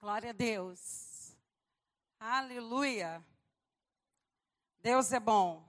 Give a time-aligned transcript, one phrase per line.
[0.00, 1.36] Glória a Deus.
[2.18, 3.22] Aleluia.
[4.80, 5.62] Deus é bom.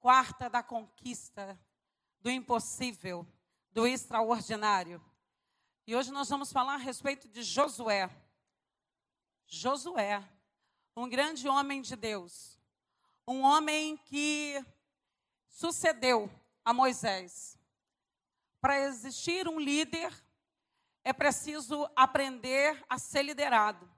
[0.00, 1.56] Quarta da conquista,
[2.18, 3.24] do impossível,
[3.70, 5.00] do extraordinário.
[5.86, 8.10] E hoje nós vamos falar a respeito de Josué.
[9.46, 10.28] Josué,
[10.96, 12.58] um grande homem de Deus.
[13.24, 14.60] Um homem que
[15.46, 16.28] sucedeu
[16.64, 17.56] a Moisés.
[18.60, 20.12] Para existir um líder,
[21.04, 23.88] é preciso aprender a ser liderado.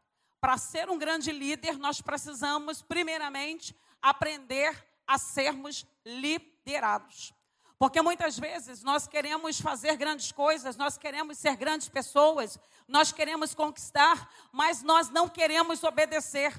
[0.41, 7.35] Para ser um grande líder, nós precisamos, primeiramente, aprender a sermos liderados.
[7.79, 13.55] Porque muitas vezes nós queremos fazer grandes coisas, nós queremos ser grandes pessoas, nós queremos
[13.55, 16.53] conquistar, mas nós não queremos obedecer,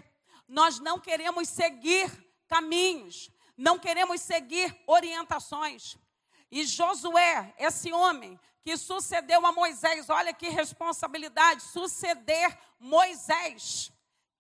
[0.48, 2.09] nós não queremos seguir
[2.48, 5.95] caminhos, não queremos seguir orientações.
[6.51, 13.91] E Josué, esse homem que sucedeu a Moisés, olha que responsabilidade, suceder Moisés.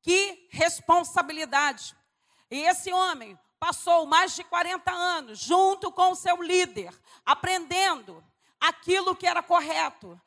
[0.01, 1.95] Que responsabilidade.
[2.49, 6.93] E esse homem passou mais de 40 anos junto com o seu líder,
[7.25, 8.23] aprendendo
[8.59, 10.19] aquilo que era correto,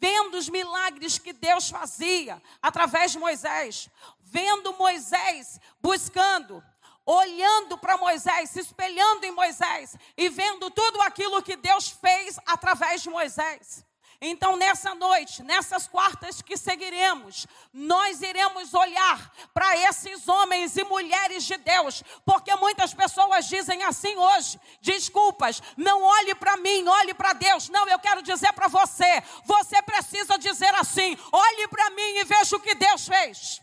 [0.00, 3.88] vendo os milagres que Deus fazia através de Moisés,
[4.20, 6.62] vendo Moisés buscando
[7.10, 13.02] olhando para Moisés, se espelhando em Moisés e vendo tudo aquilo que Deus fez através
[13.02, 13.82] de Moisés.
[14.20, 21.44] Então, nessa noite, nessas quartas que seguiremos, nós iremos olhar para esses homens e mulheres
[21.44, 27.32] de Deus, porque muitas pessoas dizem assim hoje: desculpas, não olhe para mim, olhe para
[27.32, 27.68] Deus.
[27.68, 32.56] Não, eu quero dizer para você: você precisa dizer assim: olhe para mim e veja
[32.56, 33.62] o que Deus fez.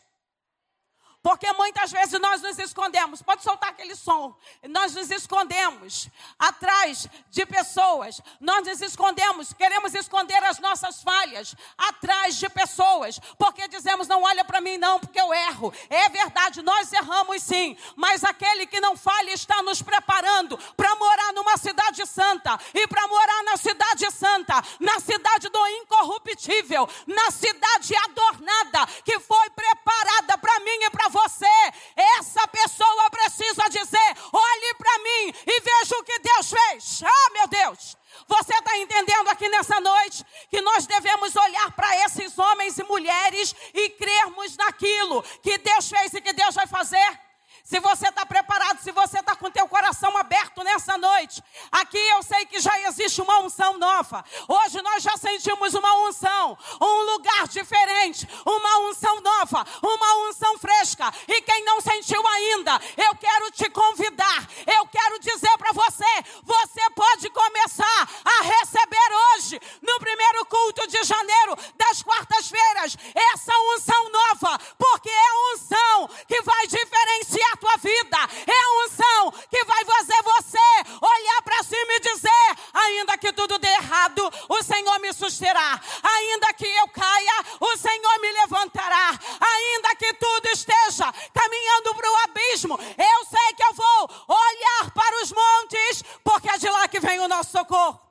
[1.26, 4.38] Porque muitas vezes nós nos escondemos, pode soltar aquele som,
[4.70, 12.36] nós nos escondemos atrás de pessoas, nós nos escondemos, queremos esconder as nossas falhas atrás
[12.36, 15.73] de pessoas, porque dizemos, não olha para mim não, porque eu erro.
[15.90, 21.34] É verdade, nós erramos sim, mas aquele que não falha está nos preparando para morar
[21.34, 27.96] numa cidade santa, e para morar na cidade santa, na cidade do incorruptível, na cidade
[27.96, 31.56] adornada, que foi preparada para mim e para você,
[31.96, 37.03] essa pessoa precisa dizer: olhe para mim e veja o que Deus fez.
[37.03, 37.98] Ah, meu Deus!
[38.28, 43.56] Você está entendendo aqui nessa noite que nós devemos olhar para esses homens e mulheres
[43.74, 47.25] e crermos naquilo que Deus fez e que Deus vai fazer?
[47.66, 52.22] Se você está preparado, se você está com teu coração aberto nessa noite, aqui eu
[52.22, 54.24] sei que já existe uma unção nova.
[54.48, 61.12] Hoje nós já sentimos uma unção, um lugar diferente, uma unção nova, uma unção fresca.
[61.28, 66.06] E quem não sentiu ainda, eu quero te convidar, eu quero dizer para você:
[66.44, 74.12] você pode começar a receber hoje, no primeiro culto de janeiro, das quartas-feiras, essa unção
[74.12, 78.17] nova, porque é a unção que vai diferenciar a tua vida.
[78.45, 80.57] É a unção que vai fazer você
[81.01, 85.79] olhar para cima e dizer: ainda que tudo dê errado, o Senhor me susterá.
[86.03, 89.17] Ainda que eu caia, o Senhor me levantará.
[89.39, 95.23] Ainda que tudo esteja caminhando para o abismo, eu sei que eu vou olhar para
[95.23, 98.01] os montes, porque é de lá que vem o nosso socorro.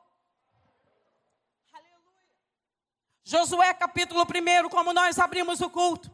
[3.26, 6.10] Josué capítulo 1, como nós abrimos o culto.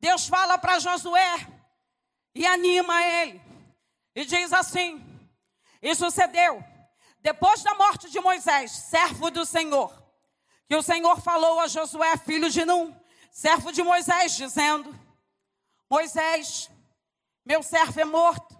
[0.00, 1.59] Deus fala para Josué:
[2.34, 3.40] e anima ele.
[4.14, 5.04] E diz assim:
[5.80, 6.62] E sucedeu,
[7.20, 9.92] depois da morte de Moisés, servo do Senhor,
[10.68, 12.94] que o Senhor falou a Josué, filho de Num,
[13.30, 14.98] servo de Moisés, dizendo:
[15.88, 16.70] Moisés,
[17.44, 18.58] meu servo é morto,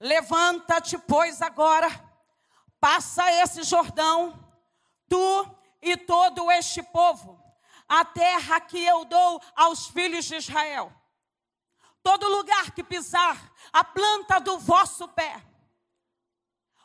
[0.00, 1.88] levanta-te, pois agora,
[2.80, 4.44] passa esse Jordão,
[5.08, 7.40] tu e todo este povo,
[7.88, 10.92] a terra que eu dou aos filhos de Israel
[12.08, 15.44] todo lugar que pisar a planta do vosso pé,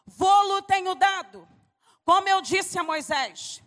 [0.06, 1.48] vou-lo tenho dado,
[2.04, 3.64] como eu disse a Moisés,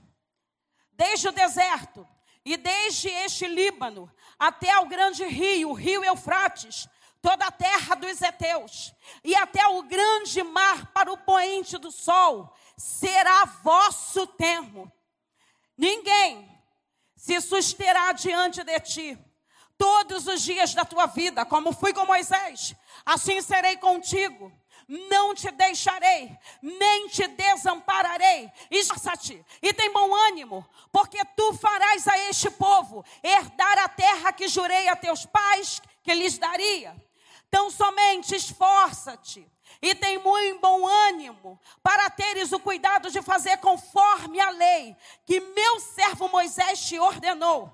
[0.92, 2.06] desde o deserto
[2.44, 6.86] e desde este Líbano até o grande rio, o rio Eufrates,
[7.22, 8.92] toda a terra dos heteus,
[9.24, 14.92] e até o grande mar para o poente do sol, será vosso termo.
[15.74, 16.54] Ninguém
[17.16, 19.25] se susterá diante de ti
[19.78, 22.74] todos os dias da tua vida, como fui com Moisés,
[23.04, 24.52] assim serei contigo.
[24.88, 26.30] Não te deixarei,
[26.62, 28.48] nem te desampararei.
[28.70, 34.46] Esforça-te e tem bom ânimo, porque tu farás a este povo herdar a terra que
[34.46, 36.94] jurei a teus pais que lhes daria.
[37.48, 39.44] Então somente esforça-te
[39.82, 45.40] e tem muito bom ânimo para teres o cuidado de fazer conforme a lei que
[45.40, 47.72] meu servo Moisés te ordenou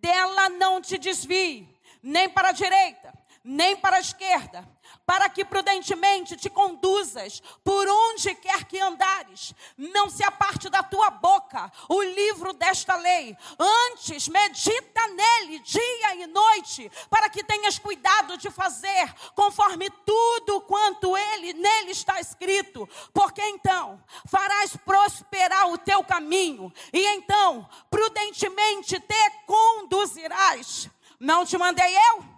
[0.00, 1.68] dela não te desvie,
[2.02, 3.12] nem para a direita,
[3.46, 4.68] nem para a esquerda,
[5.06, 9.54] para que prudentemente te conduzas por onde quer que andares.
[9.78, 13.36] Não se aparte da tua boca o livro desta lei.
[13.56, 21.16] Antes, medita nele dia e noite, para que tenhas cuidado de fazer conforme tudo quanto
[21.16, 22.88] ele nele está escrito.
[23.14, 30.90] Porque então farás prosperar o teu caminho, e então prudentemente te conduzirás.
[31.20, 32.35] Não te mandei eu?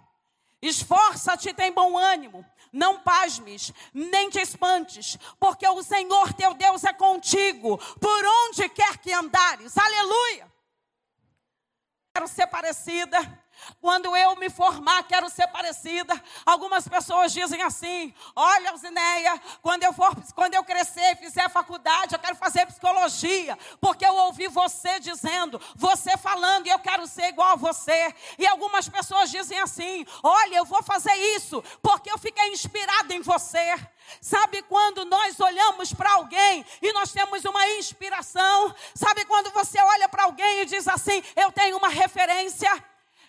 [0.61, 2.45] Esforça-te, tem bom ânimo.
[2.71, 8.97] Não pasmes, nem te espantes, porque o Senhor teu Deus é contigo, por onde quer
[8.97, 9.77] que andares.
[9.77, 10.51] Aleluia!
[12.13, 13.17] Quero ser parecida
[13.81, 16.21] quando eu me formar, quero ser parecida.
[16.45, 22.13] Algumas pessoas dizem assim: Olha, Zineia, quando eu for, quando eu crescer e fizer faculdade,
[22.13, 27.29] eu quero fazer psicologia, porque eu ouvi você dizendo, você falando, e eu quero ser
[27.29, 28.13] igual a você.
[28.37, 33.21] E algumas pessoas dizem assim: Olha, eu vou fazer isso, porque eu fiquei inspirada em
[33.21, 33.75] você.
[34.21, 38.73] Sabe quando nós olhamos para alguém e nós temos uma inspiração?
[38.95, 42.69] Sabe quando você olha para alguém e diz assim: Eu tenho uma referência?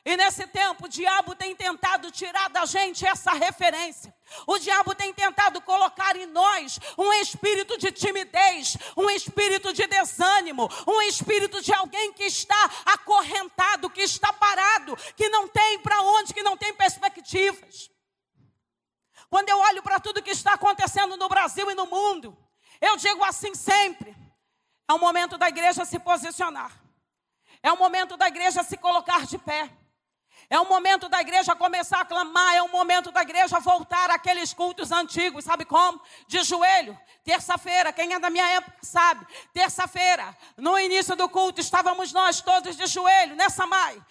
[0.05, 4.15] E nesse tempo, o diabo tem tentado tirar da gente essa referência.
[4.47, 10.69] O diabo tem tentado colocar em nós um espírito de timidez, um espírito de desânimo,
[10.87, 16.33] um espírito de alguém que está acorrentado, que está parado, que não tem para onde,
[16.33, 17.91] que não tem perspectivas.
[19.29, 22.37] Quando eu olho para tudo que está acontecendo no Brasil e no mundo,
[22.81, 24.17] eu digo assim sempre:
[24.89, 26.73] é o momento da igreja se posicionar,
[27.63, 29.80] é o momento da igreja se colocar de pé.
[30.51, 34.53] É o momento da igreja começar a clamar, é o momento da igreja voltar àqueles
[34.53, 36.03] cultos antigos, sabe como?
[36.27, 36.99] De joelho.
[37.23, 39.25] Terça-feira, quem é da minha época sabe.
[39.55, 44.03] Terça-feira, no início do culto, estávamos nós todos de joelho, nessa mai.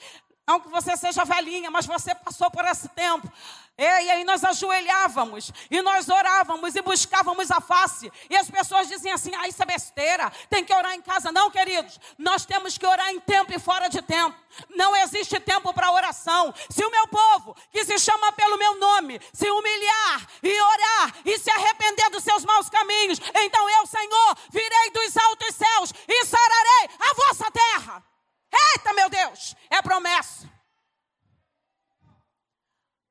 [0.47, 3.29] Não que você seja velhinha, mas você passou por esse tempo.
[3.77, 8.11] E aí nós ajoelhávamos, e nós orávamos e buscávamos a face.
[8.29, 11.31] E as pessoas diziam assim: ah, isso é besteira, tem que orar em casa.
[11.31, 14.35] Não, queridos, nós temos que orar em tempo e fora de tempo.
[14.75, 16.53] Não existe tempo para oração.
[16.69, 21.37] Se o meu povo, que se chama pelo meu nome, se humilhar e orar e
[21.37, 26.89] se arrepender dos seus maus caminhos, então eu, Senhor, virei dos altos céus e sararei
[26.99, 28.03] a vossa terra.
[28.73, 30.49] Eita, meu Deus, é promessa.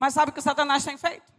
[0.01, 1.38] Mas sabe o que Satanás tem feito?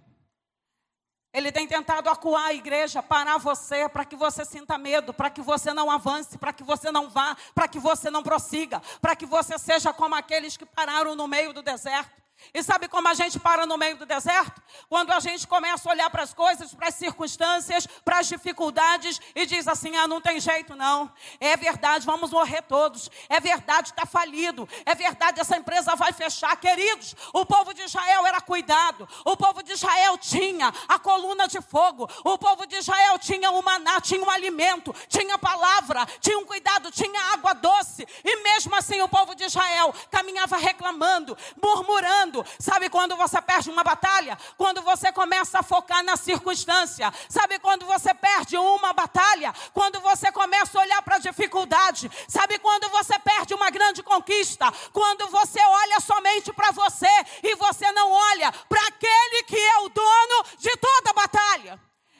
[1.31, 5.41] Ele tem tentado acuar a igreja, parar você, para que você sinta medo, para que
[5.41, 9.27] você não avance, para que você não vá, para que você não prossiga, para que
[9.27, 12.19] você seja como aqueles que pararam no meio do deserto.
[12.53, 14.61] E sabe como a gente para no meio do deserto?
[14.87, 19.19] Quando a gente começa a olhar para as coisas, para as circunstâncias, para as dificuldades
[19.35, 21.11] e diz assim: ah, não tem jeito não.
[21.39, 23.09] É verdade, vamos morrer todos.
[23.29, 24.67] É verdade, está falido.
[24.85, 26.55] É verdade, essa empresa vai fechar.
[26.57, 29.07] Queridos, o povo de Israel era cuidado.
[29.25, 32.09] O povo de Israel tinha a coluna de fogo.
[32.23, 36.91] O povo de Israel tinha o maná, tinha um alimento, tinha palavra, tinha um cuidado,
[36.91, 38.07] tinha água doce.
[38.23, 42.45] E mesmo assim o povo de Israel caminhava reclamando, murmurando quando?
[42.59, 44.37] Sabe quando você perde uma batalha?
[44.57, 47.11] Quando você começa a focar na circunstância.
[47.27, 49.53] Sabe quando você perde uma batalha?
[49.73, 52.09] Quando você começa a olhar para a dificuldade.
[52.27, 54.71] Sabe quando você perde uma grande conquista?
[54.93, 57.09] Quando você olha somente para você
[57.43, 61.79] e você não olha para aquele que é o dono de toda batalha.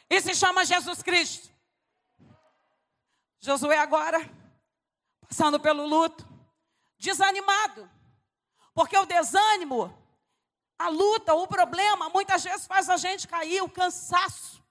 [0.10, 1.50] E se chama Jesus Cristo.
[3.42, 4.20] Josué agora,
[5.28, 6.28] passando pelo luto,
[6.98, 7.90] desanimado.
[8.74, 9.94] Porque o desânimo
[10.80, 14.64] a luta, o problema, muitas vezes faz a gente cair, o cansaço.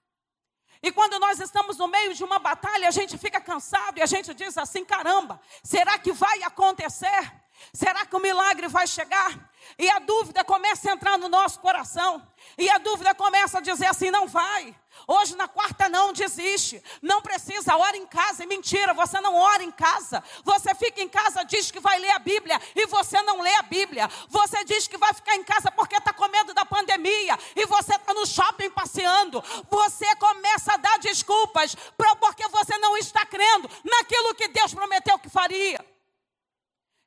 [0.81, 4.07] E quando nós estamos no meio de uma batalha, a gente fica cansado e a
[4.07, 7.38] gente diz assim: caramba, será que vai acontecer?
[7.73, 9.49] Será que o milagre vai chegar?
[9.77, 12.25] E a dúvida começa a entrar no nosso coração.
[12.57, 14.75] E a dúvida começa a dizer assim: não vai.
[15.07, 16.83] Hoje na quarta não desiste.
[17.01, 18.43] Não precisa, ora em casa.
[18.43, 20.23] É mentira, você não ora em casa.
[20.43, 23.61] Você fica em casa, diz que vai ler a Bíblia e você não lê a
[23.61, 24.09] Bíblia.
[24.27, 27.95] Você diz que vai ficar em casa porque está com medo da pandemia e você
[27.95, 29.43] está no shopping passeando.
[29.69, 31.75] Você começa a dar desculpas
[32.19, 35.83] porque você não está crendo naquilo que Deus prometeu que faria.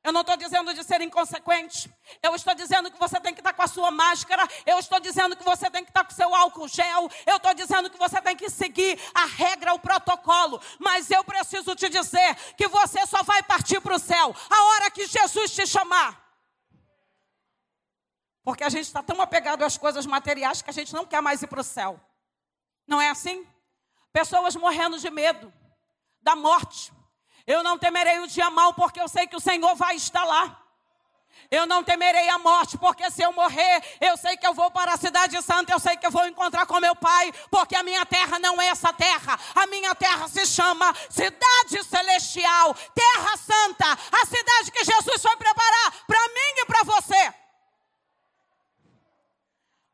[0.04, 1.88] Eu não estou dizendo de ser inconsequente.
[2.20, 4.48] Eu estou dizendo que você tem que estar com a sua máscara.
[4.66, 7.08] Eu estou dizendo que você tem que estar com o seu álcool gel.
[7.24, 10.60] Eu estou dizendo que você tem que seguir a regra, o protocolo.
[10.80, 14.90] Mas eu preciso te dizer que você só vai partir para o céu a hora
[14.90, 16.20] que Jesus te chamar.
[18.42, 21.42] Porque a gente está tão apegado às coisas materiais que a gente não quer mais
[21.42, 22.00] ir para o céu.
[22.88, 23.46] Não é assim?
[24.12, 25.52] Pessoas morrendo de medo
[26.20, 26.92] da morte
[27.46, 30.62] eu não temerei o dia mal, porque eu sei que o Senhor vai estar lá.
[31.50, 34.94] Eu não temerei a morte, porque se eu morrer, eu sei que eu vou para
[34.94, 38.06] a cidade santa, eu sei que eu vou encontrar com meu pai, porque a minha
[38.06, 39.38] terra não é essa terra.
[39.54, 45.92] A minha terra se chama cidade celestial, terra santa, a cidade que Jesus foi preparar
[46.06, 47.34] para mim e para você.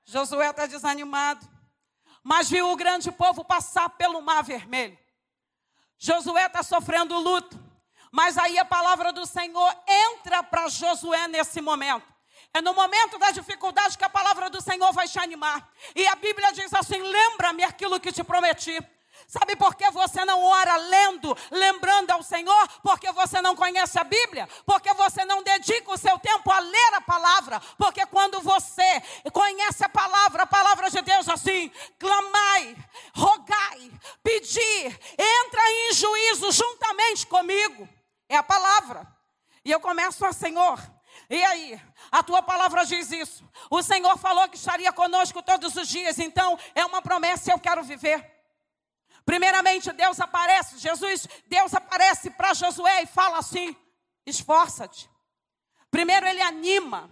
[0.04, 1.44] Josué está desanimado,
[2.22, 4.96] mas viu o grande povo passar pelo mar vermelho.
[5.98, 7.58] Josué está sofrendo luto.
[8.10, 12.06] Mas aí a palavra do Senhor entra para Josué nesse momento.
[12.54, 15.68] É no momento da dificuldade que a palavra do Senhor vai te animar.
[15.94, 18.78] E a Bíblia diz assim: lembra-me aquilo que te prometi.
[19.26, 22.68] Sabe por que você não ora lendo, lembrando ao Senhor?
[22.82, 24.48] Porque você não conhece a Bíblia?
[24.64, 27.60] Porque você não dedica o seu tempo a ler a palavra?
[27.76, 29.02] Porque quando você
[29.32, 32.76] conhece a palavra, a palavra de Deus assim, clamai,
[33.14, 33.90] rogai,
[34.22, 37.88] pedir, entra em juízo juntamente comigo.
[38.28, 39.06] É a palavra.
[39.64, 40.78] E eu começo a Senhor.
[41.28, 43.48] E aí, a tua palavra diz isso.
[43.70, 47.58] O Senhor falou que estaria conosco todos os dias, então é uma promessa e eu
[47.58, 48.38] quero viver.
[49.24, 53.76] Primeiramente, Deus aparece, Jesus, Deus aparece para Josué e fala assim:
[54.24, 55.10] esforça-te.
[55.90, 57.10] Primeiro, ele anima,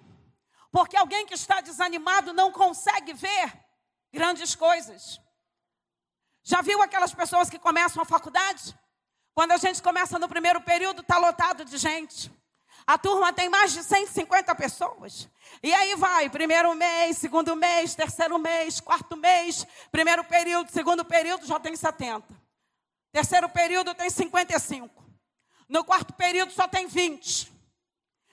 [0.72, 3.52] porque alguém que está desanimado não consegue ver
[4.12, 5.20] grandes coisas.
[6.48, 8.72] Já viu aquelas pessoas que começam a faculdade?
[9.34, 12.30] Quando a gente começa no primeiro período, está lotado de gente.
[12.86, 15.28] A turma tem mais de 150 pessoas.
[15.60, 21.44] E aí vai, primeiro mês, segundo mês, terceiro mês, quarto mês, primeiro período, segundo período
[21.44, 22.24] já tem 70.
[23.10, 25.04] Terceiro período tem 55.
[25.68, 27.52] No quarto período só tem 20.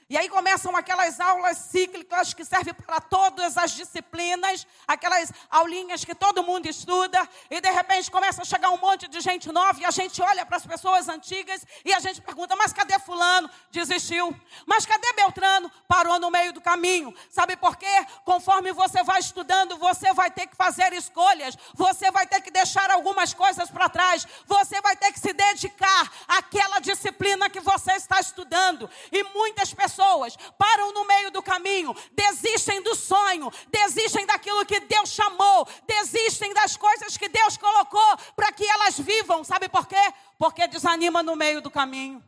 [0.10, 6.14] E aí começam aquelas aulas cíclicas que servem para todas as disciplinas, aquelas aulinhas que
[6.14, 9.86] todo mundo estuda, e de repente começa a chegar um monte de gente nova, e
[9.86, 13.50] a gente olha para as pessoas antigas e a gente pergunta: mas cadê Fulano?
[13.72, 14.36] Desistiu.
[14.66, 15.72] Mas cadê Beltrano?
[15.88, 17.16] Parou no meio do caminho.
[17.30, 18.06] Sabe por quê?
[18.26, 22.92] Conforme você vai estudando, você vai ter que fazer escolhas, você vai ter que deixar
[22.92, 28.20] algumas coisas para trás, você vai ter que se dedicar àquela disciplina que você está
[28.20, 28.90] estudando.
[29.12, 34.80] E muitas pessoas pessoas param no meio do caminho, desistem do sonho, desistem daquilo que
[34.80, 39.44] Deus chamou, desistem das coisas que Deus colocou para que elas vivam.
[39.44, 40.14] Sabe por quê?
[40.38, 42.24] Porque desanima no meio do caminho.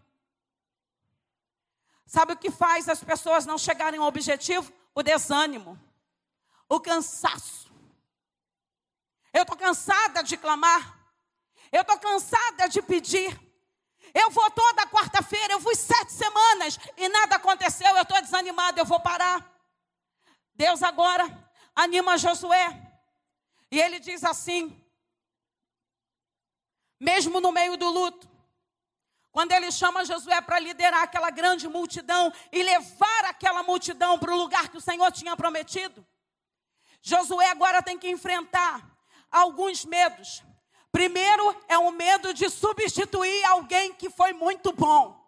[2.05, 4.71] Sabe o que faz as pessoas não chegarem ao objetivo?
[4.93, 5.77] O desânimo,
[6.69, 7.73] o cansaço.
[9.33, 10.97] Eu estou cansada de clamar,
[11.71, 13.44] eu estou cansada de pedir.
[14.17, 18.85] Eu vou toda quarta-feira, eu fui sete semanas e nada aconteceu, eu estou desanimado, eu
[18.85, 19.45] vou parar.
[20.53, 21.25] Deus agora
[21.75, 22.81] anima Josué.
[23.69, 24.81] E ele diz assim:
[26.97, 28.25] mesmo no meio do luto,
[29.33, 34.37] quando ele chama Josué para liderar aquela grande multidão e levar aquela multidão para o
[34.37, 36.07] lugar que o Senhor tinha prometido,
[37.01, 38.81] Josué agora tem que enfrentar
[39.29, 40.41] alguns medos.
[40.95, 45.21] Primeiro é o medo de substituir alguém que foi muito bom.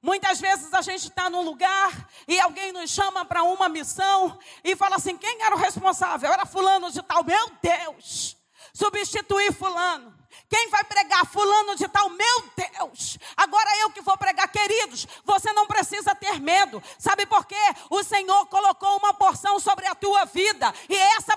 [0.00, 4.76] Muitas vezes a gente está num lugar e alguém nos chama para uma missão e
[4.76, 6.32] fala assim: quem era o responsável?
[6.32, 7.24] Era Fulano de Tal.
[7.24, 8.36] Meu Deus!
[8.72, 10.14] Substituir Fulano.
[10.48, 11.24] Quem vai pregar?
[11.26, 12.10] Fulano de tal.
[12.10, 13.18] Meu Deus!
[13.36, 14.48] Agora eu que vou pregar.
[14.48, 16.82] Queridos, você não precisa ter medo.
[16.98, 17.56] Sabe por quê?
[17.90, 20.72] O Senhor colocou uma porção sobre a tua vida.
[20.88, 21.33] E essa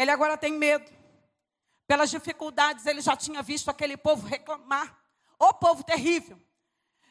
[0.00, 0.90] Ele agora tem medo.
[1.86, 4.98] Pelas dificuldades, ele já tinha visto aquele povo reclamar.
[5.38, 6.40] O povo terrível.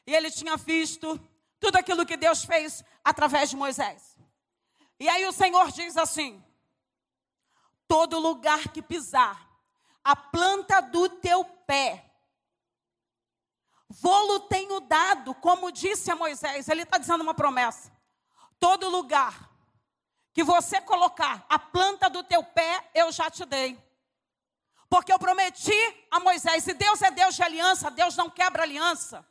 [0.08, 1.20] E ele tinha visto
[1.60, 4.18] tudo aquilo que Deus fez através de Moisés.
[5.00, 6.44] E aí o Senhor diz assim:
[7.88, 9.48] todo lugar que pisar,
[10.04, 12.12] a planta do teu pé,
[13.88, 16.68] vou-lo tenho dado, como disse a Moisés.
[16.68, 17.92] Ele está dizendo uma promessa.
[18.60, 19.49] Todo lugar
[20.34, 23.78] que você colocar a planta do teu pé, eu já te dei.
[24.90, 29.26] Porque eu prometi a Moisés, e Deus é Deus de aliança, Deus não quebra aliança.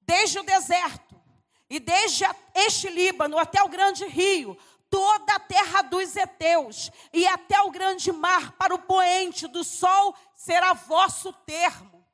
[0.00, 1.20] Desde o deserto
[1.68, 4.56] e desde este Líbano até o grande rio,
[4.90, 10.14] toda a terra dos heteus e até o grande mar para o poente do sol
[10.36, 12.06] será vosso termo.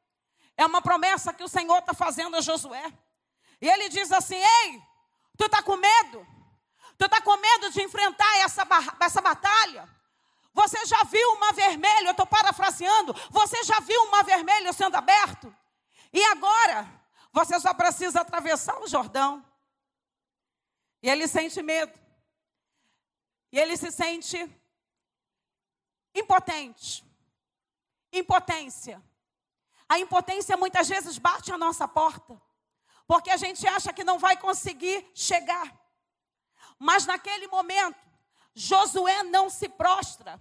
[0.56, 2.90] É uma promessa que o Senhor está fazendo a Josué.
[3.60, 4.82] E ele diz assim: Ei,
[5.36, 6.26] tu está com medo?
[7.00, 8.62] Tu está com medo de enfrentar essa,
[9.00, 9.88] essa batalha?
[10.52, 12.08] Você já viu uma vermelha?
[12.08, 13.14] Eu estou parafraseando.
[13.30, 15.56] Você já viu uma vermelha sendo aberto?
[16.12, 16.86] E agora,
[17.32, 19.42] você só precisa atravessar o Jordão.
[21.02, 21.98] E ele sente medo.
[23.50, 24.38] E ele se sente
[26.14, 27.02] impotente.
[28.12, 29.02] Impotência.
[29.88, 32.38] A impotência muitas vezes bate a nossa porta,
[33.06, 35.79] porque a gente acha que não vai conseguir chegar.
[36.80, 38.00] Mas naquele momento,
[38.54, 40.40] Josué não se prostra.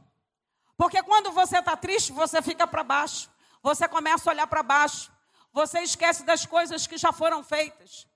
[0.78, 3.30] Porque quando você está triste, você fica para baixo.
[3.62, 5.12] Você começa a olhar para baixo.
[5.52, 8.08] Você esquece das coisas que já foram feitas.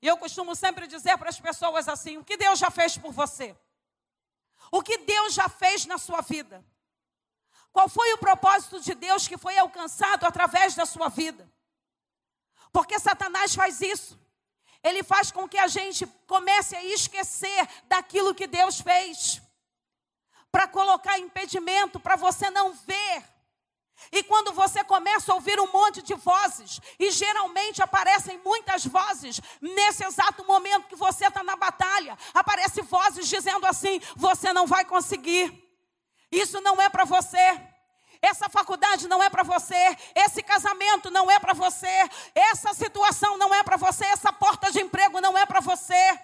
[0.00, 3.12] E eu costumo sempre dizer para as pessoas assim: o que Deus já fez por
[3.12, 3.56] você?
[4.70, 6.64] O que Deus já fez na sua vida?
[7.72, 11.50] Qual foi o propósito de Deus que foi alcançado através da sua vida?
[12.72, 14.16] Porque Satanás faz isso.
[14.82, 19.40] Ele faz com que a gente comece a esquecer daquilo que Deus fez.
[20.50, 23.32] Para colocar impedimento, para você não ver
[24.10, 29.40] e quando você começa a ouvir um monte de vozes, e geralmente aparecem muitas vozes,
[29.60, 34.84] nesse exato momento que você está na batalha, aparecem vozes dizendo assim: você não vai
[34.84, 35.62] conseguir,
[36.30, 37.71] isso não é para você.
[38.22, 43.52] Essa faculdade não é para você, esse casamento não é para você, essa situação não
[43.52, 46.18] é para você, essa porta de emprego não é para você.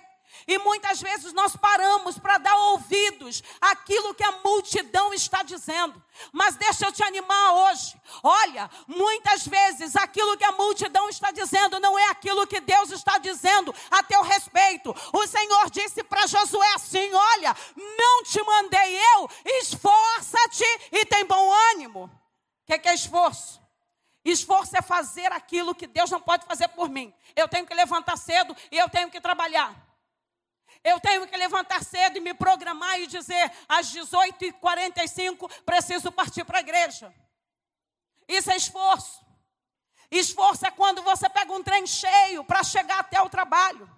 [0.47, 6.03] E muitas vezes nós paramos para dar ouvidos àquilo que a multidão está dizendo.
[6.33, 8.01] Mas deixa eu te animar hoje.
[8.23, 13.19] Olha, muitas vezes aquilo que a multidão está dizendo não é aquilo que Deus está
[13.19, 14.95] dizendo a teu respeito.
[15.13, 21.53] O Senhor disse para Josué assim: Olha, não te mandei eu, esforça-te e tem bom
[21.73, 22.05] ânimo.
[22.05, 22.11] O
[22.67, 23.61] que, que é esforço?
[24.25, 27.15] Esforço é fazer aquilo que Deus não pode fazer por mim.
[27.35, 29.88] Eu tenho que levantar cedo e eu tenho que trabalhar.
[30.85, 36.59] Eu tenho que levantar cedo e me programar e dizer, às 18h45, preciso partir para
[36.59, 37.13] a igreja.
[38.27, 39.27] Isso é esforço.
[40.11, 43.89] Esforço é quando você pega um trem cheio para chegar até o trabalho.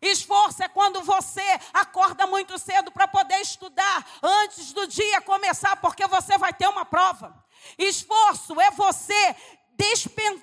[0.00, 6.06] Esforço é quando você acorda muito cedo para poder estudar antes do dia começar, porque
[6.06, 7.44] você vai ter uma prova.
[7.78, 9.36] Esforço é você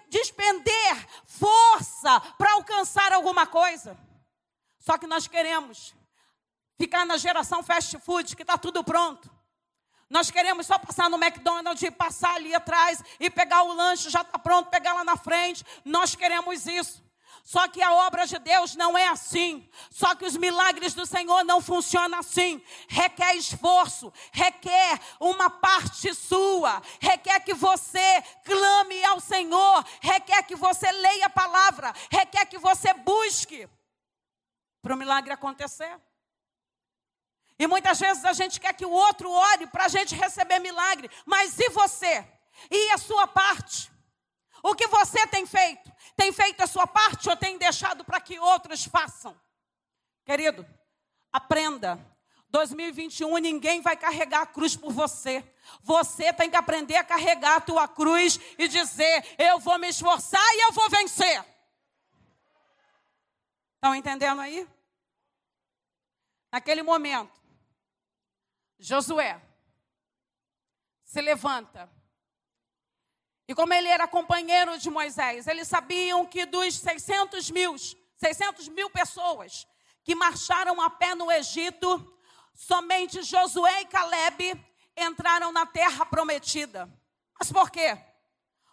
[0.09, 3.97] despender força para alcançar alguma coisa.
[4.89, 5.93] Só que nós queremos
[6.75, 9.29] ficar na geração fast food, que está tudo pronto.
[10.09, 14.21] Nós queremos só passar no McDonald's e passar ali atrás e pegar o lanche, já
[14.21, 15.63] está pronto, pegar lá na frente.
[15.85, 17.03] Nós queremos isso.
[17.43, 19.69] Só que a obra de Deus não é assim.
[19.91, 22.59] Só que os milagres do Senhor não funcionam assim.
[22.87, 30.91] Requer esforço, requer uma parte sua, requer que você clame ao Senhor, requer que você
[30.91, 33.69] leia a palavra, requer que você busque
[34.81, 35.99] para o milagre acontecer.
[37.57, 41.09] E muitas vezes a gente quer que o outro ore para a gente receber milagre.
[41.25, 42.25] Mas e você?
[42.71, 43.91] E a sua parte?
[44.63, 45.91] O que você tem feito?
[46.15, 49.39] Tem feito a sua parte ou tem deixado para que outros façam?
[50.25, 50.65] Querido,
[51.31, 51.99] aprenda.
[52.49, 55.43] 2021 ninguém vai carregar a cruz por você.
[55.83, 60.43] Você tem que aprender a carregar a tua cruz e dizer: Eu vou me esforçar
[60.55, 61.45] e eu vou vencer.
[63.79, 64.67] Estão entendendo aí?
[66.51, 67.31] Naquele momento,
[68.77, 69.41] Josué
[71.05, 71.89] se levanta.
[73.47, 77.77] E como ele era companheiro de Moisés, eles sabiam que dos 600 mil,
[78.17, 79.65] 600 mil pessoas
[80.03, 82.19] que marcharam a pé no Egito,
[82.53, 84.61] somente Josué e Caleb
[84.97, 86.91] entraram na terra prometida.
[87.39, 87.97] Mas por quê?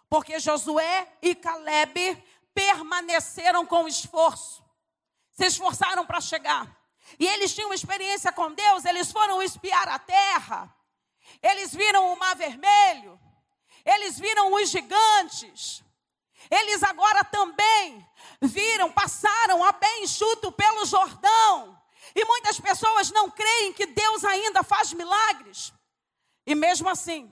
[0.09, 2.21] Porque Josué e Caleb
[2.53, 4.66] permaneceram com esforço
[5.37, 6.75] se esforçaram para chegar.
[7.19, 10.73] E eles tinham experiência com Deus, eles foram espiar a terra.
[11.41, 13.19] Eles viram o mar vermelho.
[13.85, 15.83] Eles viram os gigantes.
[16.49, 18.05] Eles agora também
[18.41, 21.79] viram, passaram a bem enxuto pelo Jordão.
[22.15, 25.71] E muitas pessoas não creem que Deus ainda faz milagres.
[26.45, 27.31] E mesmo assim,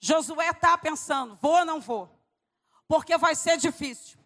[0.00, 2.10] Josué está pensando: vou ou não vou?
[2.88, 4.18] Porque vai ser difícil.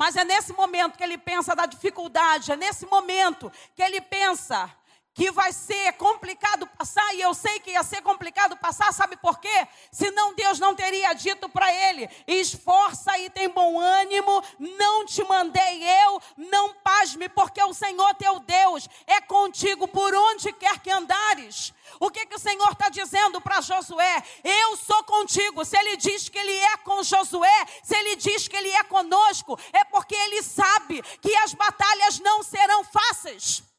[0.00, 4.74] Mas é nesse momento que ele pensa da dificuldade, é nesse momento que ele pensa
[5.12, 9.38] que vai ser complicado passar, e eu sei que ia ser complicado passar, sabe por
[9.38, 9.66] quê?
[9.90, 15.82] Senão Deus não teria dito para ele: esforça e tem bom ânimo, não te mandei
[16.04, 21.72] eu, não pasme, porque o Senhor teu Deus é contigo por onde quer que andares.
[21.98, 24.22] O que, que o Senhor está dizendo para Josué?
[24.44, 25.64] Eu sou contigo.
[25.64, 29.58] Se ele diz que ele é com Josué, se ele diz que ele é conosco,
[29.72, 33.69] é porque ele sabe que as batalhas não serão fáceis.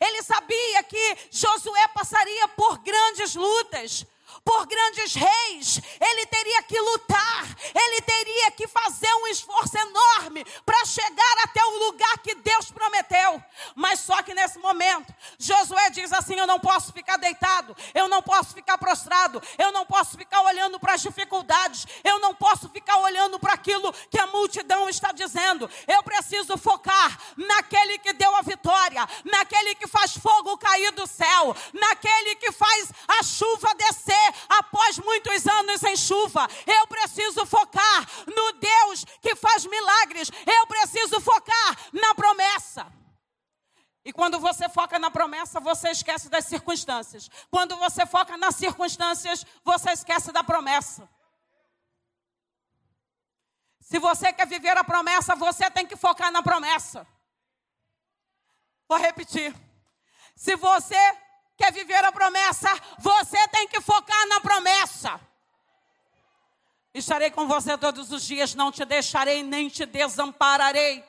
[0.00, 4.06] Ele sabia que Josué passaria por grandes lutas,
[4.44, 10.84] por grandes reis, ele teria que lutar, ele teria que fazer um esforço enorme para
[10.84, 13.42] chegar até o lugar que Deus prometeu.
[13.74, 18.22] Mas só que nesse momento, Josué diz assim: Eu não posso ficar deitado, eu não
[18.22, 22.96] posso ficar prostrado, eu não posso ficar olhando para as dificuldades, eu não posso ficar
[22.98, 25.70] olhando para aquilo que a multidão está dizendo.
[25.86, 31.54] Eu preciso focar naquele que deu a vitória, naquele que faz fogo cair do céu,
[31.72, 36.48] naquele que faz a chuva descer após muitos anos em chuva.
[36.66, 40.30] Eu preciso focar no Deus que faz milagres.
[40.46, 43.00] Eu preciso focar na promessa.
[44.04, 47.30] E quando você foca na promessa, você esquece das circunstâncias.
[47.50, 51.08] Quando você foca nas circunstâncias, você esquece da promessa.
[53.80, 57.06] Se você quer viver a promessa, você tem que focar na promessa.
[58.88, 59.54] Vou repetir.
[60.34, 60.96] Se você
[61.60, 62.68] quer viver a promessa,
[62.98, 65.20] você tem que focar na promessa.
[66.94, 71.04] Estarei com você todos os dias, não te deixarei nem te desampararei.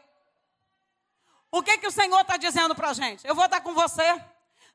[1.49, 3.25] O que, que o Senhor está dizendo para a gente?
[3.25, 4.21] Eu vou estar com você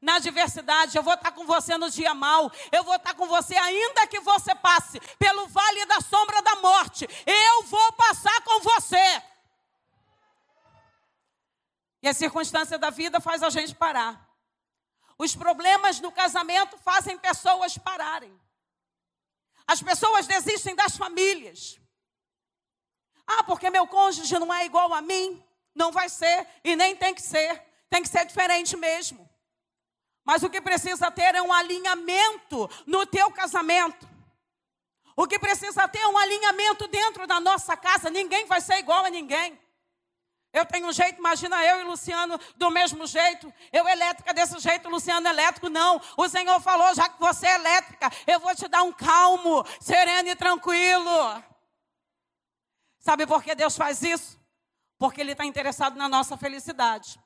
[0.01, 3.57] na adversidade, eu vou estar com você no dia mal, eu vou estar com você
[3.57, 9.23] ainda que você passe pelo vale da sombra da morte, eu vou passar com você.
[12.03, 14.26] E a circunstância da vida faz a gente parar.
[15.19, 18.39] Os problemas no casamento fazem pessoas pararem.
[19.67, 21.81] As pessoas desistem das famílias.
[23.27, 25.43] Ah, porque meu cônjuge não é igual a mim.
[25.75, 27.63] Não vai ser e nem tem que ser.
[27.91, 29.29] Tem que ser diferente mesmo.
[30.25, 34.09] Mas o que precisa ter é um alinhamento no teu casamento.
[35.17, 38.11] O que precisa ter é um alinhamento dentro da nossa casa.
[38.11, 39.59] Ninguém vai ser igual a ninguém.
[40.57, 43.53] Eu tenho um jeito, imagina eu e Luciano do mesmo jeito.
[43.73, 46.01] Eu elétrica desse jeito, Luciano elétrico, não.
[46.17, 50.29] O Senhor falou, já que você é elétrica, eu vou te dar um calmo, sereno
[50.29, 51.45] e tranquilo.
[52.99, 54.37] Sabe por que Deus faz isso?
[54.99, 57.21] porque Ele está interessado na nossa felicidade.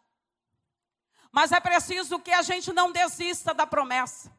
[1.32, 4.32] Mas é preciso que a gente não desista da promessa.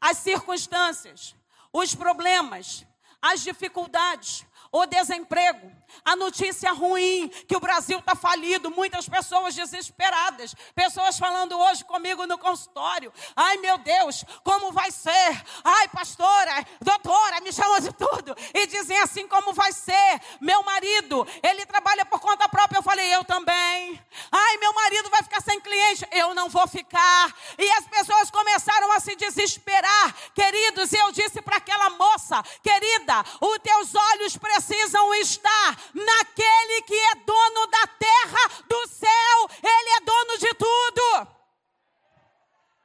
[0.00, 1.36] As circunstâncias,
[1.72, 2.86] os problemas,
[3.20, 5.70] as dificuldades, o desemprego,
[6.04, 12.26] a notícia ruim que o Brasil está falido, muitas pessoas desesperadas, pessoas falando hoje comigo
[12.26, 15.42] no consultório: ai meu Deus, como vai ser?
[15.64, 20.20] Ai, pastora, doutora, me chamam de tudo, e dizem assim: como vai ser?
[20.40, 22.78] Meu marido, ele trabalha por conta própria.
[22.78, 24.00] Eu falei: eu também.
[24.30, 27.34] Ai, meu marido vai ficar sem cliente, eu não vou ficar.
[27.58, 33.24] E as pessoas começaram a se desesperar, queridos, e eu disse para aquela moça: querida,
[33.40, 40.00] os teus olhos precisam estar naquele que é dono da terra, do céu, ele é
[40.00, 41.42] dono de tudo.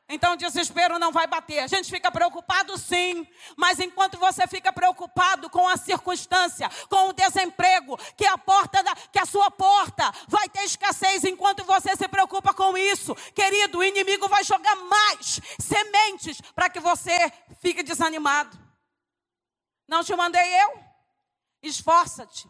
[0.10, 1.60] Então o desespero não vai bater.
[1.60, 7.14] A gente fica preocupado sim, mas enquanto você fica preocupado com a circunstância, com o
[7.14, 12.08] desemprego, que a porta da, que a sua porta vai ter escassez, enquanto você se
[12.08, 17.30] preocupa com isso, querido, o inimigo vai jogar mais sementes para que você
[17.60, 18.58] fique desanimado.
[19.90, 20.80] Não te mandei eu?
[21.62, 22.48] Esforça-te,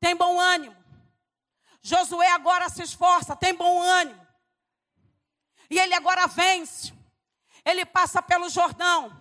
[0.00, 0.76] tem bom ânimo.
[1.82, 4.26] Josué agora se esforça, tem bom ânimo.
[5.70, 6.92] E ele agora vence.
[7.64, 9.16] Ele passa pelo Jordão.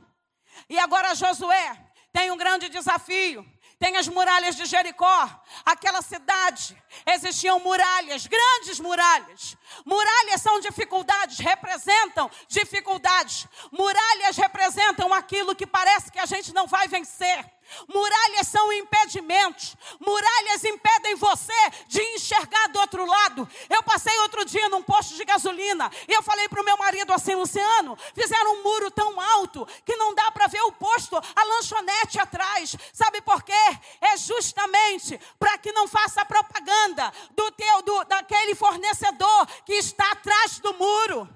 [0.69, 1.77] E agora Josué
[2.11, 3.45] tem um grande desafio.
[3.77, 5.29] Tem as muralhas de Jericó.
[5.65, 9.57] Aquela cidade existiam muralhas, grandes muralhas.
[9.85, 13.47] Muralhas são dificuldades, representam dificuldades.
[13.71, 17.45] Muralhas representam aquilo que parece que a gente não vai vencer.
[17.87, 19.75] Muralhas são impedimentos.
[19.99, 21.53] Muralhas impedem você
[21.87, 23.47] de enxergar do outro lado.
[23.69, 27.13] Eu passei outro dia num posto de gasolina e eu falei para o meu marido
[27.13, 31.43] assim, Luciano, fizeram um muro tão alto que não dá para ver o posto, a
[31.43, 32.75] lanchonete atrás.
[32.93, 33.53] Sabe por quê?
[34.01, 40.59] É justamente para que não faça propaganda do teu, do, daquele fornecedor que está atrás
[40.59, 41.29] do muro.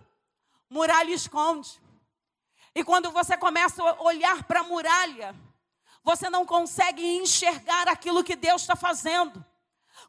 [0.69, 1.81] Muralha esconde.
[2.75, 5.35] E quando você começa a olhar para a muralha,
[6.03, 9.45] você não consegue enxergar aquilo que Deus está fazendo.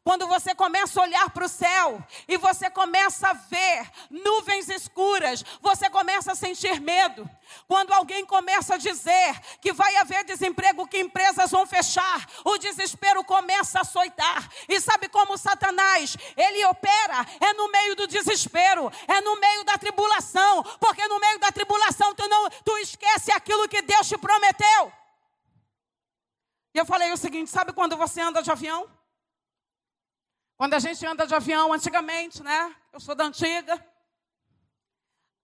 [0.03, 5.43] Quando você começa a olhar para o céu e você começa a ver nuvens escuras,
[5.61, 7.29] você começa a sentir medo.
[7.67, 13.23] Quando alguém começa a dizer que vai haver desemprego, que empresas vão fechar, o desespero
[13.23, 14.49] começa a açoitar.
[14.67, 17.23] E sabe como Satanás, ele opera?
[17.39, 22.15] É no meio do desespero, é no meio da tribulação, porque no meio da tribulação
[22.15, 25.00] tu não tu esquece aquilo que Deus te prometeu.
[26.73, 28.89] E eu falei o seguinte: sabe quando você anda de avião?
[30.57, 32.75] Quando a gente anda de avião, antigamente, né?
[32.93, 33.83] Eu sou da antiga.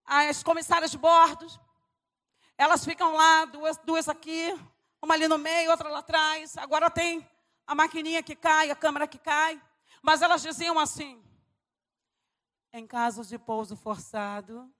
[0.04, 1.46] As comissárias de bordo,
[2.56, 4.58] elas ficam lá, duas, duas aqui,
[5.02, 6.56] uma ali no meio, outra lá atrás.
[6.56, 7.28] Agora tem
[7.66, 9.60] a maquininha que cai, a câmera que cai.
[10.00, 11.22] Mas elas diziam assim:
[12.72, 14.72] em casos de pouso forçado,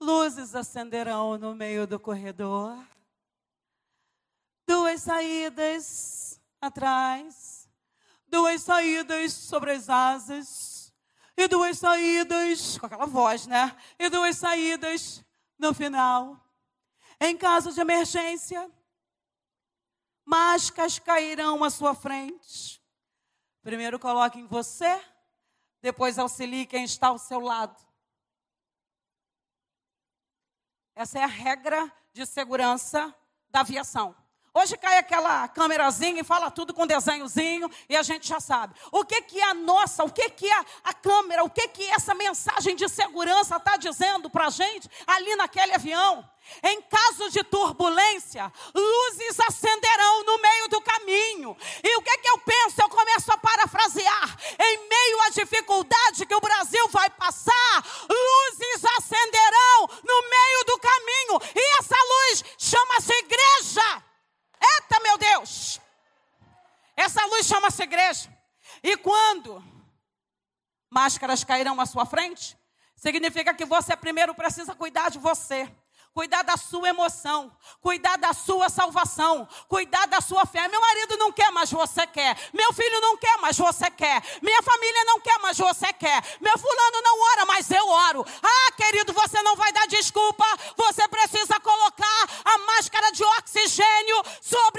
[0.00, 2.76] luzes acenderão no meio do corredor.
[4.66, 7.70] Duas saídas atrás,
[8.26, 10.94] duas saídas sobre as asas,
[11.36, 13.76] e duas saídas, com aquela voz, né?
[13.98, 15.24] E duas saídas
[15.58, 16.42] no final.
[17.20, 18.70] Em caso de emergência,
[20.24, 22.82] máscaras cairão à sua frente.
[23.62, 25.02] Primeiro coloque em você,
[25.82, 27.76] depois auxilie quem está ao seu lado.
[30.94, 33.14] Essa é a regra de segurança
[33.50, 34.16] da aviação.
[34.58, 38.74] Hoje cai aquela câmerazinha e fala tudo com desenhozinho e a gente já sabe.
[38.90, 41.84] O que que é a nossa, o que que é a câmera, o que que
[41.90, 46.26] essa mensagem de segurança está dizendo para a gente ali naquele avião?
[46.62, 51.54] Em caso de turbulência, luzes acenderão no meio do caminho.
[51.84, 52.80] E o que que eu penso?
[52.80, 54.38] Eu começo a parafrasear.
[54.58, 61.40] Em meio à dificuldade que o Brasil vai passar, luzes acenderão no meio do caminho.
[61.54, 64.05] E essa luz chama-se igreja.
[64.74, 65.80] Eita, meu Deus!
[66.96, 68.28] Essa luz chama-se igreja.
[68.82, 69.62] E quando
[70.90, 72.56] máscaras cairão à sua frente,
[72.96, 75.70] significa que você primeiro precisa cuidar de você
[76.16, 77.52] cuidar da sua emoção,
[77.82, 80.66] cuidar da sua salvação, cuidar da sua fé.
[80.66, 82.34] Meu marido não quer, mas você quer.
[82.54, 84.22] Meu filho não quer, mas você quer.
[84.40, 86.24] Minha família não quer, mas você quer.
[86.40, 88.24] Meu fulano não ora, mas eu oro.
[88.42, 90.46] Ah, querido, você não vai dar desculpa.
[90.78, 94.75] Você precisa colocar a máscara de oxigênio sobre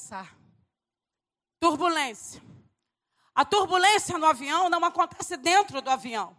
[0.00, 0.34] pensar.
[1.60, 2.42] Turbulência.
[3.34, 6.34] A turbulência no avião não acontece dentro do avião.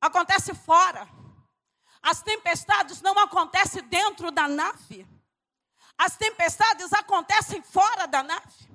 [0.00, 1.08] Acontece fora.
[2.02, 5.06] As tempestades não acontecem dentro da nave.
[5.96, 8.68] As tempestades acontecem fora da nave.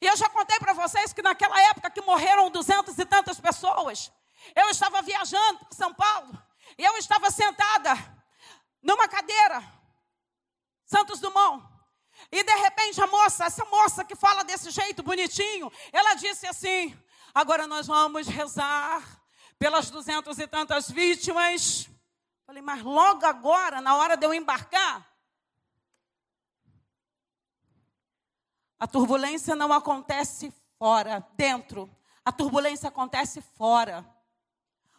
[0.00, 4.10] E eu já contei para vocês que naquela época que morreram duzentas e tantas pessoas,
[4.54, 6.42] eu estava viajando para São Paulo
[6.78, 7.92] e eu estava sentada
[8.82, 9.62] numa cadeira,
[10.86, 11.71] Santos Dumont.
[12.32, 16.98] E de repente a moça, essa moça que fala desse jeito bonitinho, ela disse assim:
[17.32, 19.02] agora nós vamos rezar
[19.58, 21.88] pelas duzentas e tantas vítimas.
[22.46, 25.12] Falei, mas logo agora, na hora de eu embarcar,
[28.82, 31.88] A turbulência não acontece fora, dentro.
[32.24, 34.04] A turbulência acontece fora.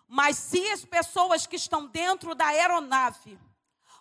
[0.08, 3.38] Mas se as pessoas que estão dentro da aeronave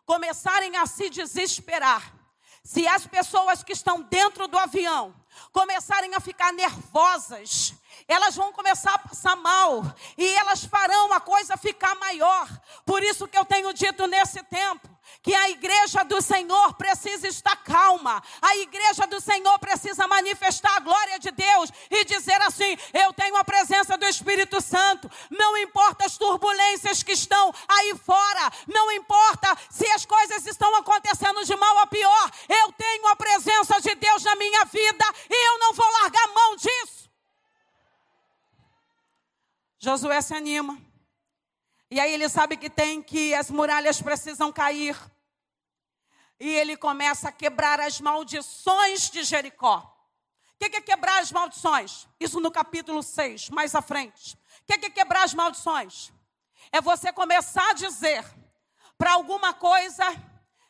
[0.06, 2.14] começarem a se desesperar,
[2.62, 5.14] se as pessoas que estão dentro do avião
[5.50, 7.74] começarem a ficar nervosas,
[8.06, 9.82] elas vão começar a passar mal
[10.16, 12.48] e elas farão a coisa ficar maior.
[12.84, 14.91] Por isso que eu tenho dito nesse tempo
[15.22, 18.22] que a igreja do Senhor precisa estar calma.
[18.40, 23.36] A igreja do Senhor precisa manifestar a glória de Deus e dizer assim: Eu tenho
[23.36, 25.10] a presença do Espírito Santo.
[25.30, 31.44] Não importa as turbulências que estão aí fora, não importa se as coisas estão acontecendo
[31.44, 32.30] de mal a pior.
[32.48, 36.56] Eu tenho a presença de Deus na minha vida e eu não vou largar mão
[36.56, 37.10] disso.
[39.78, 40.91] Josué se anima.
[41.92, 44.98] E aí ele sabe que tem que as muralhas precisam cair.
[46.40, 49.94] E ele começa a quebrar as maldições de Jericó.
[50.54, 52.08] O que é quebrar as maldições?
[52.18, 54.38] Isso no capítulo 6, mais à frente.
[54.62, 56.10] O que é quebrar as maldições?
[56.72, 58.24] É você começar a dizer
[58.96, 60.02] para alguma coisa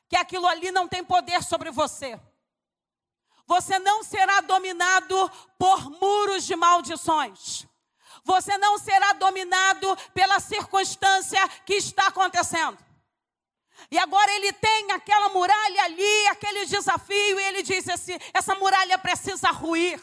[0.08, 2.20] que aquilo ali não tem poder sobre você.
[3.46, 7.64] Você não será dominado por muros de maldições.
[8.24, 12.78] Você não será dominado pela circunstância que está acontecendo.
[13.90, 18.98] E agora ele tem aquela muralha ali, aquele desafio, e ele diz assim: essa muralha
[18.98, 20.00] precisa ruir.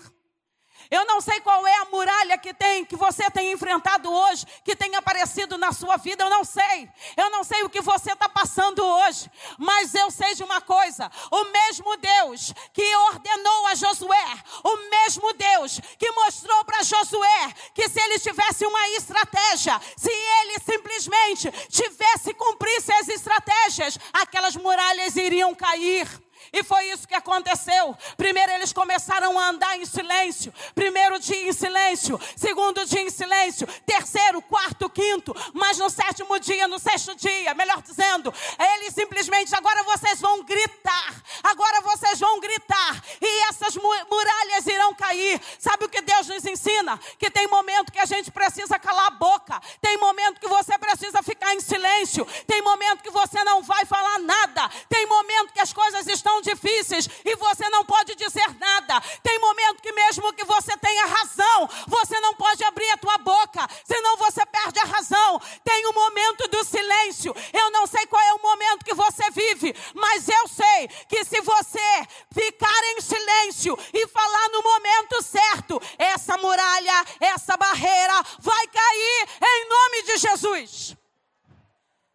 [0.92, 4.76] Eu não sei qual é a muralha que tem, que você tem enfrentado hoje, que
[4.76, 6.90] tem aparecido na sua vida, eu não sei.
[7.16, 11.12] Eu não sei o que você está passando hoje, mas eu sei de uma coisa:
[11.32, 17.88] o mesmo Deus que ordenou a Josué, o mesmo Deus que mostrou para Josué que
[17.88, 25.54] se ele tivesse uma estratégia, se ele simplesmente tivesse cumprisse as estratégias, aquelas muralhas iriam
[25.54, 26.08] cair.
[26.52, 27.96] E foi isso que aconteceu.
[28.18, 30.54] Primeiro eles começaram a andar em silêncio.
[30.74, 36.68] Primeiro dia em silêncio, segundo dia em silêncio, terceiro, quarto, quinto, mas no sétimo dia,
[36.68, 38.34] no sexto dia, melhor dizendo,
[38.76, 41.24] eles simplesmente agora vocês vão gritar.
[41.44, 45.40] Agora vocês vão gritar e essas muralhas irão cair.
[45.58, 47.00] Sabe o que Deus nos ensina?
[47.18, 49.60] Que tem momento que a gente precisa calar a boca.
[49.82, 52.26] Tem momento que você precisa ficar em silêncio.
[52.46, 54.70] Tem momento que você não vai falar nada.
[54.90, 55.29] Tem momento
[55.70, 59.00] as coisas estão difíceis e você não pode dizer nada.
[59.22, 63.68] Tem momento que mesmo que você tenha razão, você não pode abrir a tua boca,
[63.86, 65.40] senão você perde a razão.
[65.64, 67.36] Tem o um momento do silêncio.
[67.54, 71.40] Eu não sei qual é o momento que você vive, mas eu sei que se
[71.42, 79.30] você ficar em silêncio e falar no momento certo, essa muralha, essa barreira vai cair
[79.42, 80.98] em nome de Jesus.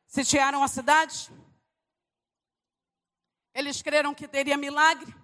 [0.08, 1.30] Sitiaram a cidade?
[3.54, 5.14] Eles creram que teria milagre.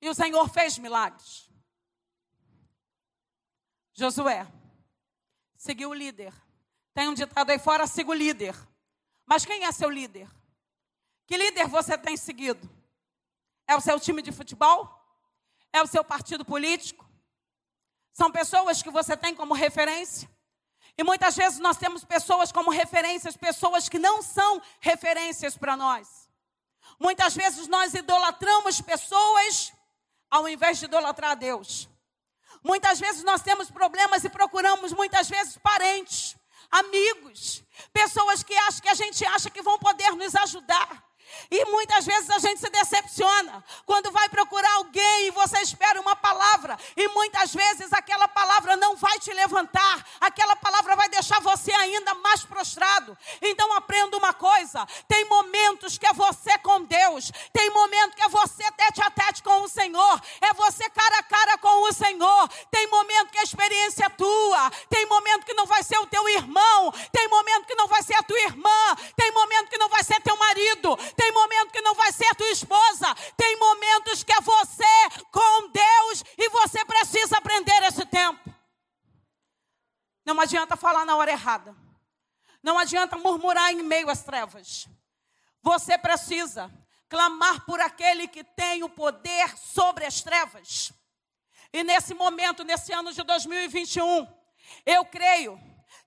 [0.00, 1.50] E o Senhor fez milagres.
[3.92, 4.46] Josué
[5.56, 6.32] seguiu o líder.
[6.94, 8.54] Tem um ditado aí fora: siga o líder.
[9.26, 10.30] Mas quem é seu líder?
[11.26, 12.70] Que líder você tem seguido?
[13.66, 14.88] É o seu time de futebol?
[15.72, 17.04] É o seu partido político?
[18.12, 20.30] São pessoas que você tem como referência?
[20.96, 26.25] E muitas vezes nós temos pessoas como referências, pessoas que não são referências para nós.
[26.98, 29.72] Muitas vezes nós idolatramos pessoas
[30.30, 31.88] ao invés de idolatrar a Deus.
[32.62, 36.36] Muitas vezes nós temos problemas e procuramos muitas vezes parentes,
[36.70, 41.05] amigos, pessoas que acham que a gente acha que vão poder nos ajudar.
[41.50, 46.16] E muitas vezes a gente se decepciona quando vai procurar alguém e você espera uma
[46.16, 51.72] palavra, e muitas vezes aquela palavra não vai te levantar, aquela palavra vai deixar você
[51.72, 53.16] ainda mais prostrado.
[53.40, 58.28] Então aprenda uma coisa: tem momentos que é você com Deus, tem momento que é
[58.28, 62.48] você tete a tete com o Senhor, é você cara a cara com o Senhor,
[62.70, 66.28] tem momento que a experiência é tua, tem momento que não vai ser o teu
[66.28, 70.02] irmão, tem momento que não vai ser a tua irmã, tem momento que não vai
[70.02, 73.14] ser teu marido, tem momento que não vai ser tua esposa.
[73.36, 74.84] Tem momentos que é você
[75.32, 78.54] com Deus e você precisa aprender esse tempo.
[80.24, 81.74] Não adianta falar na hora errada.
[82.62, 84.88] Não adianta murmurar em meio às trevas.
[85.62, 86.70] Você precisa
[87.08, 90.92] clamar por aquele que tem o poder sobre as trevas.
[91.72, 94.26] E nesse momento, nesse ano de 2021,
[94.84, 95.60] eu creio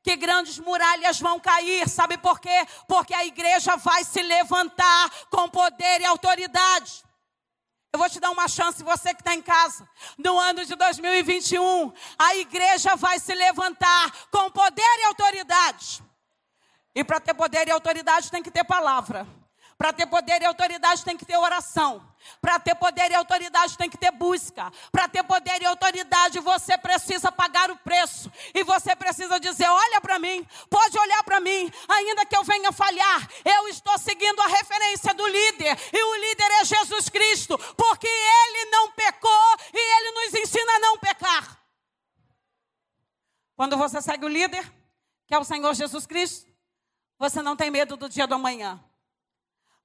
[0.10, 1.88] que grandes muralhas vão cair.
[1.88, 2.66] Sabe por quê?
[2.88, 7.04] Porque a igreja vai se levantar com poder e autoridade.
[7.94, 9.88] Eu vou te dar uma chance, você que está em casa.
[10.18, 16.04] No ano de 2021, a igreja vai se levantar com poder e autoridade.
[16.96, 19.28] E para ter poder e autoridade tem que ter palavra.
[19.80, 22.06] Para ter poder e autoridade tem que ter oração.
[22.42, 24.70] Para ter poder e autoridade tem que ter busca.
[24.92, 28.30] Para ter poder e autoridade você precisa pagar o preço.
[28.54, 32.74] E você precisa dizer: olha para mim, pode olhar para mim, ainda que eu venha
[32.74, 35.80] falhar, eu estou seguindo a referência do líder.
[35.94, 40.80] E o líder é Jesus Cristo, porque ele não pecou e ele nos ensina a
[40.80, 41.58] não pecar.
[43.56, 44.70] Quando você segue o líder,
[45.26, 46.52] que é o Senhor Jesus Cristo,
[47.18, 48.84] você não tem medo do dia do amanhã.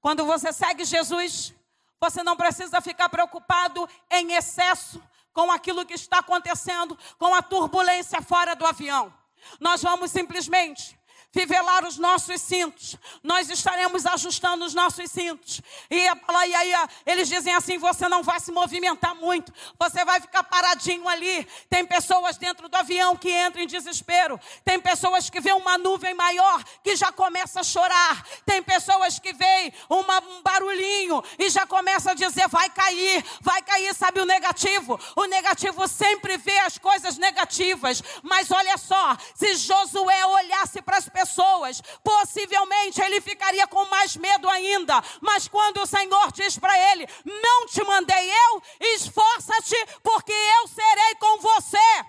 [0.04, 1.54] Quando você segue Jesus,
[1.98, 8.20] você não precisa ficar preocupado em excesso com aquilo que está acontecendo, com a turbulência
[8.20, 9.10] fora do avião.
[9.58, 11.00] Nós vamos simplesmente
[11.34, 12.96] fivelar os nossos cintos.
[13.20, 15.60] Nós estaremos ajustando os nossos cintos.
[15.90, 16.72] E, e aí
[17.04, 21.44] eles dizem assim: você não vai se movimentar muito, você vai ficar paradinho ali.
[21.68, 24.38] Tem pessoas dentro do avião que entram em desespero.
[24.64, 28.24] Tem pessoas que vêem uma nuvem maior que já começa a chorar.
[28.46, 30.04] Tem pessoas que veem um
[30.42, 33.92] barulhinho e já começa a dizer: vai cair, vai cair.
[33.92, 35.00] Sabe o negativo?
[35.16, 38.00] O negativo sempre vê as coisas negativas.
[38.22, 44.16] Mas olha só, se Josué olhasse para as pessoas pessoas, possivelmente ele ficaria com mais
[44.16, 45.02] medo ainda.
[45.20, 48.62] Mas quando o Senhor diz para ele: Não te mandei eu,
[48.94, 52.04] esforça-te, porque eu serei com você.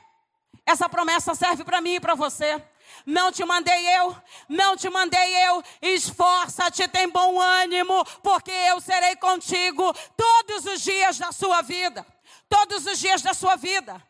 [0.65, 2.61] Essa promessa serve para mim e para você.
[3.05, 4.15] Não te mandei eu,
[4.49, 5.63] não te mandei eu.
[5.81, 12.05] Esforça-te, tem bom ânimo, porque eu serei contigo todos os dias da sua vida.
[12.49, 14.01] Todos os dias da sua vida.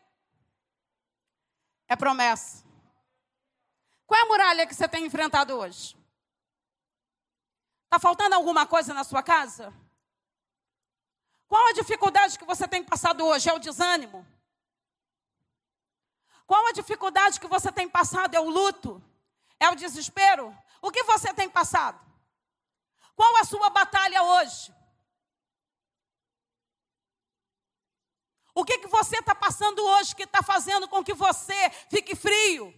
[1.88, 2.65] É promessa.
[4.06, 5.96] Qual é a muralha que você tem enfrentado hoje?
[7.84, 9.72] Está faltando alguma coisa na sua casa?
[11.48, 13.48] Qual a dificuldade que você tem passado hoje?
[13.48, 14.26] É o desânimo?
[16.46, 18.34] Qual a dificuldade que você tem passado?
[18.34, 19.02] É o luto?
[19.58, 20.56] É o desespero?
[20.80, 22.00] O que você tem passado?
[23.14, 24.74] Qual a sua batalha hoje?
[28.54, 32.72] O que, que você está passando hoje que está fazendo com que você fique frio?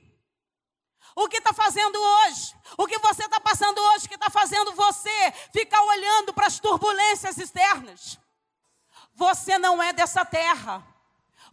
[1.20, 2.54] O que está fazendo hoje?
[2.76, 7.36] O que você está passando hoje que está fazendo você ficar olhando para as turbulências
[7.38, 8.16] externas?
[9.16, 10.86] Você não é dessa terra.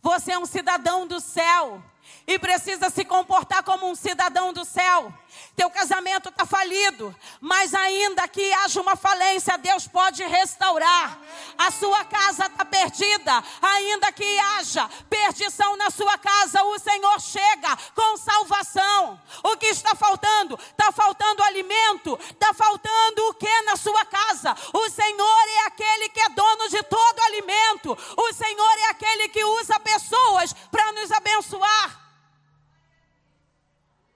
[0.03, 1.83] Você é um cidadão do céu
[2.27, 5.11] e precisa se comportar como um cidadão do céu.
[5.55, 11.17] Teu casamento está falido, mas ainda que haja uma falência, Deus pode restaurar.
[11.57, 17.77] A sua casa está perdida, ainda que haja perdição na sua casa, o Senhor chega
[17.95, 19.19] com salvação.
[19.43, 20.59] O que está faltando?
[20.59, 24.53] Está faltando alimento, está faltando o que na sua casa?
[24.73, 29.43] O Senhor é aquele que é dono de todo alimento, o Senhor é aquele que
[29.43, 32.05] usa pessoas para nos abençoar.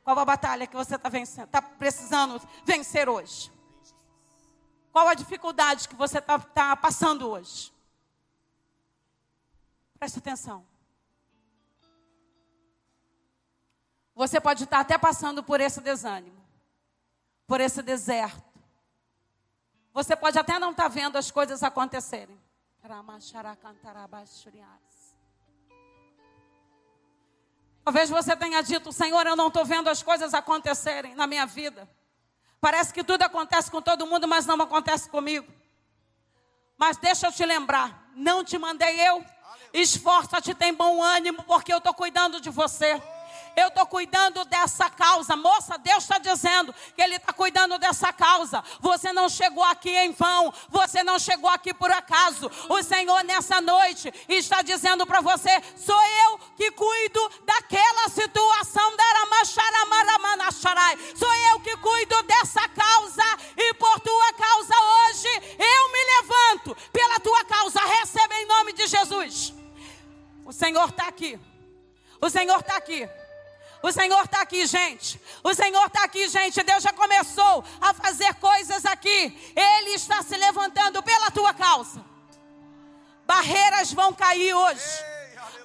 [0.09, 1.43] Qual a batalha que você está?
[1.43, 3.51] Está precisando vencer hoje?
[4.91, 7.71] Qual a dificuldade que você está tá passando hoje?
[9.99, 10.65] Preste atenção.
[14.15, 16.43] Você pode estar tá até passando por esse desânimo,
[17.45, 18.59] por esse deserto.
[19.93, 22.41] Você pode até não estar tá vendo as coisas acontecerem.
[27.89, 31.89] Talvez você tenha dito, Senhor, eu não estou vendo as coisas acontecerem na minha vida.
[32.61, 35.51] Parece que tudo acontece com todo mundo, mas não acontece comigo.
[36.77, 39.25] Mas deixa eu te lembrar, não te mandei eu.
[39.73, 43.01] Esforça-te, tem bom ânimo, porque eu estou cuidando de você.
[43.55, 45.35] Eu estou cuidando dessa causa.
[45.35, 48.63] Moça, Deus está dizendo que Ele está cuidando dessa causa.
[48.79, 50.53] Você não chegou aqui em vão.
[50.69, 52.49] Você não chegou aqui por acaso.
[52.69, 58.89] O Senhor, nessa noite, está dizendo para você: sou eu que cuido daquela situação.
[61.15, 63.23] Sou eu que cuido dessa causa.
[63.57, 65.27] E por tua causa hoje,
[65.57, 66.77] eu me levanto.
[66.91, 69.53] Pela tua causa, receba em nome de Jesus.
[70.45, 71.39] O Senhor está aqui.
[72.21, 73.07] O Senhor está aqui.
[73.81, 75.21] O Senhor está aqui, gente.
[75.43, 76.61] O Senhor está aqui, gente.
[76.63, 79.53] Deus já começou a fazer coisas aqui.
[79.55, 82.03] Ele está se levantando pela tua causa.
[83.25, 84.83] Barreiras vão cair hoje.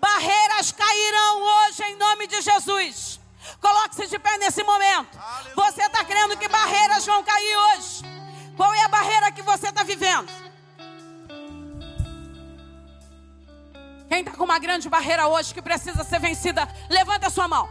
[0.00, 3.18] Barreiras cairão hoje em nome de Jesus.
[3.60, 5.18] Coloque-se de pé nesse momento.
[5.56, 8.02] Você está crendo que barreiras vão cair hoje?
[8.56, 10.30] Qual é a barreira que você está vivendo?
[14.08, 17.68] Quem está com uma grande barreira hoje que precisa ser vencida, levanta a sua mão.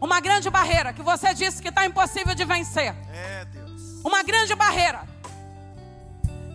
[0.00, 2.94] Uma grande barreira que você disse que está impossível de vencer.
[3.12, 4.00] É, Deus.
[4.04, 5.06] Uma grande barreira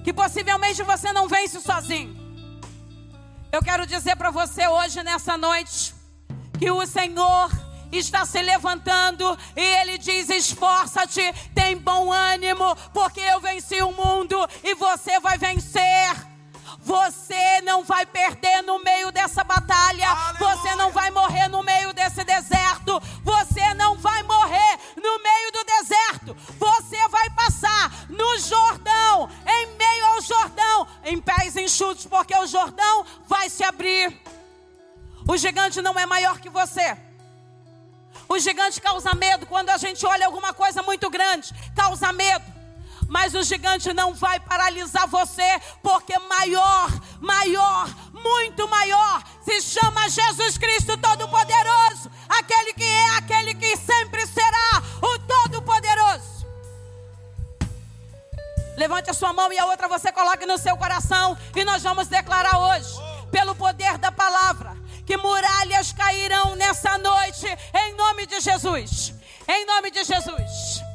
[0.04, 2.20] que possivelmente você não vence sozinho.
[3.52, 5.94] Eu quero dizer para você hoje, nessa noite,
[6.58, 7.52] que o Senhor
[7.92, 11.22] está se levantando e ele diz: esforça-te,
[11.54, 16.31] tem bom ânimo, porque eu venci o mundo e você vai vencer.
[16.84, 20.10] Você não vai perder no meio dessa batalha.
[20.10, 20.56] Aleluia.
[20.56, 23.00] Você não vai morrer no meio desse deserto.
[23.24, 26.36] Você não vai morrer no meio do deserto.
[26.58, 33.06] Você vai passar no Jordão, em meio ao Jordão, em pés enxutos, porque o Jordão
[33.28, 34.20] vai se abrir.
[35.28, 36.98] O gigante não é maior que você.
[38.28, 42.61] O gigante causa medo quando a gente olha alguma coisa muito grande, causa medo
[43.12, 46.90] mas o gigante não vai paralisar você, porque maior,
[47.20, 54.82] maior, muito maior se chama Jesus Cristo Todo-Poderoso, aquele que é, aquele que sempre será
[55.02, 56.48] o Todo-Poderoso.
[58.78, 62.08] Levante a sua mão e a outra você coloque no seu coração e nós vamos
[62.08, 62.96] declarar hoje,
[63.30, 64.74] pelo poder da palavra,
[65.06, 69.14] que muralhas cairão nessa noite em nome de Jesus.
[69.50, 70.91] Em nome de Jesus.